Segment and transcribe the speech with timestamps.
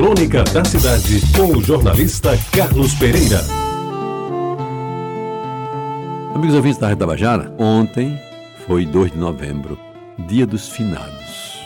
[0.00, 3.38] Crônica da Cidade, com o jornalista Carlos Pereira.
[6.34, 8.18] Amigos ouvintes da Rede Tabajara, ontem
[8.66, 9.78] foi 2 de novembro,
[10.26, 11.60] dia dos finados.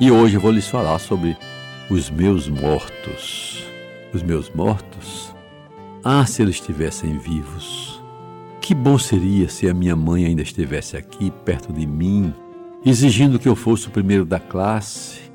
[0.00, 1.36] E hoje eu vou lhes falar sobre
[1.90, 3.62] os meus mortos.
[4.14, 5.34] Os meus mortos?
[6.02, 8.02] Ah, se eles estivessem vivos.
[8.62, 12.32] Que bom seria se a minha mãe ainda estivesse aqui, perto de mim,
[12.82, 15.28] exigindo que eu fosse o primeiro da classe,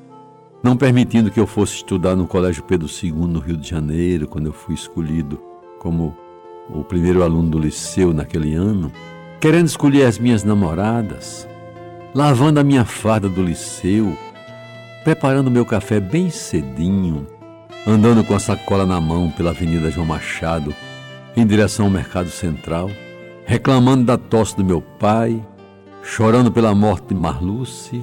[0.64, 4.46] não permitindo que eu fosse estudar no Colégio Pedro II, no Rio de Janeiro, quando
[4.46, 5.38] eu fui escolhido
[5.78, 6.16] como
[6.70, 8.90] o primeiro aluno do liceu naquele ano,
[9.38, 11.46] querendo escolher as minhas namoradas,
[12.14, 14.16] lavando a minha farda do liceu,
[15.04, 17.26] preparando meu café bem cedinho,
[17.86, 20.74] andando com a sacola na mão pela Avenida João Machado,
[21.36, 22.90] em direção ao Mercado Central,
[23.44, 25.44] reclamando da tosse do meu pai,
[26.02, 28.02] chorando pela morte de Marluce,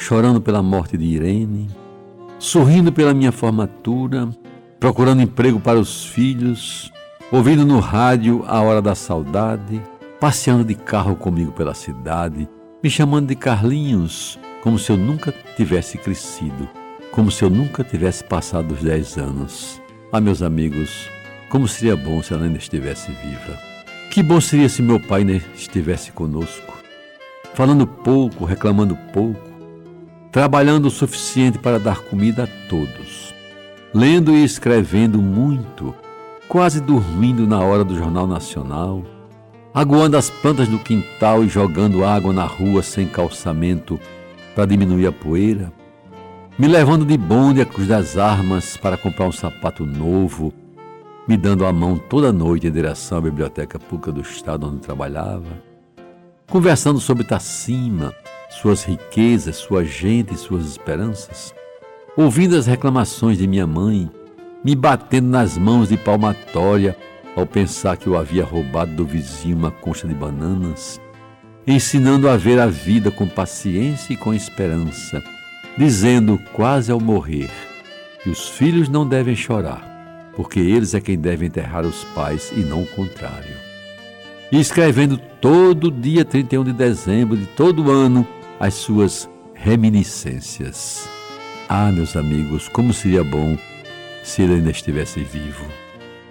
[0.00, 1.68] chorando pela morte de Irene,
[2.40, 4.26] sorrindo pela minha formatura,
[4.80, 6.90] procurando emprego para os filhos,
[7.30, 9.80] ouvindo no rádio a hora da saudade,
[10.18, 12.48] passeando de carro comigo pela cidade,
[12.82, 16.66] me chamando de Carlinhos, como se eu nunca tivesse crescido,
[17.12, 19.80] como se eu nunca tivesse passado os dez anos.
[20.10, 21.10] Ah, meus amigos,
[21.50, 23.58] como seria bom se ela ainda estivesse viva.
[24.10, 26.74] Que bom seria se meu pai ainda estivesse conosco,
[27.52, 29.49] falando pouco, reclamando pouco,
[30.30, 33.34] trabalhando o suficiente para dar comida a todos,
[33.92, 35.94] lendo e escrevendo muito,
[36.48, 39.02] quase dormindo na hora do Jornal Nacional,
[39.74, 43.98] aguando as plantas do quintal e jogando água na rua sem calçamento
[44.54, 45.72] para diminuir a poeira,
[46.56, 50.52] me levando de bonde a Cruz das Armas para comprar um sapato novo,
[51.26, 55.46] me dando a mão toda noite em direção à Biblioteca Pública do Estado onde trabalhava,
[56.46, 58.12] conversando sobre Tacima,
[58.50, 61.54] suas riquezas, sua gente e suas esperanças,
[62.16, 64.10] ouvindo as reclamações de minha mãe,
[64.62, 66.96] me batendo nas mãos de palmatória
[67.36, 71.00] ao pensar que eu havia roubado do vizinho uma concha de bananas,
[71.66, 75.22] ensinando a ver a vida com paciência e com esperança,
[75.78, 77.50] dizendo quase ao morrer
[78.22, 82.60] que os filhos não devem chorar, porque eles é quem deve enterrar os pais e
[82.60, 83.54] não o contrário.
[84.52, 88.26] E escrevendo todo dia 31 de dezembro de todo ano
[88.60, 91.08] as suas reminiscências.
[91.66, 93.56] Ah, meus amigos, como seria bom
[94.22, 95.64] se ele ainda estivesse vivo.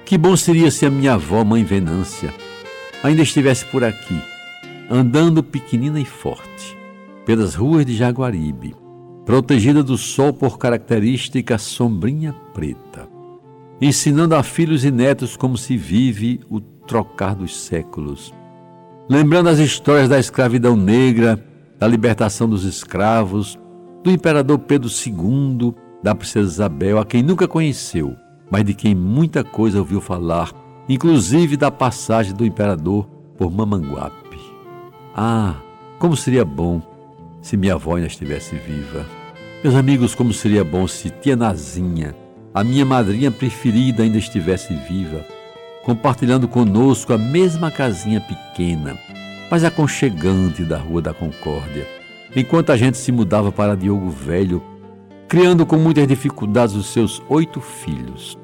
[0.05, 2.31] Que bom seria se a minha avó, mãe Venância,
[3.03, 4.21] ainda estivesse por aqui,
[4.89, 6.77] andando pequenina e forte,
[7.25, 8.75] pelas ruas de Jaguaribe,
[9.25, 13.07] protegida do sol por característica sombrinha preta,
[13.81, 18.33] ensinando a filhos e netos como se vive o trocar dos séculos,
[19.09, 21.48] lembrando as histórias da escravidão negra
[21.79, 23.57] da libertação dos escravos,
[24.03, 25.73] do imperador Pedro II,
[26.03, 28.15] da princesa Isabel, a quem nunca conheceu,
[28.51, 30.51] mas de quem muita coisa ouviu falar,
[30.87, 33.07] inclusive da passagem do imperador
[33.37, 34.37] por Mamanguape.
[35.15, 35.55] Ah,
[35.97, 36.81] como seria bom
[37.41, 39.05] se minha avó ainda estivesse viva.
[39.63, 42.15] Meus amigos, como seria bom se tia Nazinha,
[42.53, 45.25] a minha madrinha preferida, ainda estivesse viva,
[45.83, 48.97] compartilhando conosco a mesma casinha pequena,
[49.49, 51.87] mas aconchegante da Rua da Concórdia,
[52.35, 54.61] enquanto a gente se mudava para Diogo Velho,
[55.27, 58.37] criando com muitas dificuldades os seus oito filhos,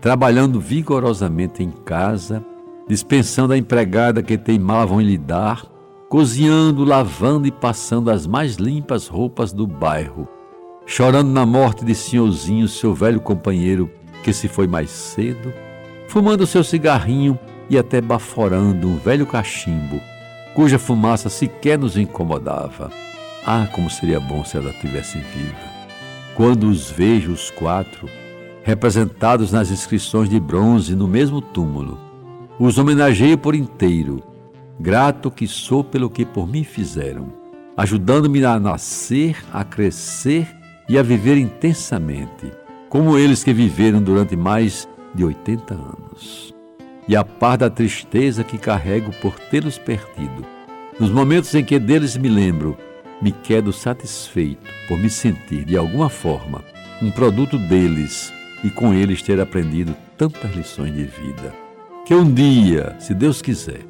[0.00, 2.44] trabalhando vigorosamente em casa,
[2.88, 5.64] dispensando a empregada que teimavam em lhe dar,
[6.08, 10.26] cozinhando, lavando e passando as mais limpas roupas do bairro,
[10.86, 13.90] chorando na morte de senhorzinho, seu velho companheiro,
[14.24, 15.52] que se foi mais cedo,
[16.08, 17.38] fumando seu cigarrinho
[17.68, 20.00] e até baforando um velho cachimbo
[20.54, 22.90] cuja fumaça sequer nos incomodava.
[23.46, 25.78] Ah, como seria bom se ela estivesse viva!
[26.34, 28.08] Quando os vejo os quatro,
[28.62, 31.98] representados nas inscrições de bronze no mesmo túmulo,
[32.58, 34.22] os homenageio por inteiro,
[34.78, 37.32] grato que sou pelo que por mim fizeram,
[37.76, 40.46] ajudando-me a nascer, a crescer
[40.88, 42.52] e a viver intensamente,
[42.88, 46.57] como eles que viveram durante mais de 80 anos
[47.08, 50.44] e a par da tristeza que carrego por tê-los perdido.
[51.00, 52.76] Nos momentos em que deles me lembro,
[53.22, 56.62] me quedo satisfeito por me sentir, de alguma forma,
[57.00, 58.32] um produto deles
[58.62, 61.54] e com eles ter aprendido tantas lições de vida.
[62.04, 63.80] Que um dia, se Deus quiser,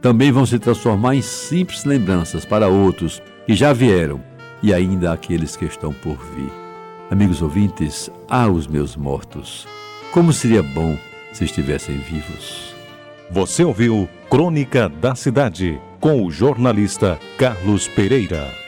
[0.00, 4.22] também vão se transformar em simples lembranças para outros que já vieram
[4.62, 6.52] e ainda aqueles que estão por vir.
[7.10, 9.66] Amigos ouvintes, ah, os meus mortos,
[10.12, 10.96] como seria bom
[11.34, 12.74] se estivessem vivos.
[13.30, 18.63] Você ouviu Crônica da Cidade com o jornalista Carlos Pereira.